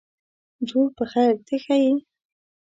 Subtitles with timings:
[0.69, 1.93] جوړ په خیرته ښه یې.